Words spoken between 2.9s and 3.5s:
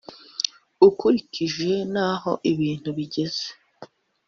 bigeze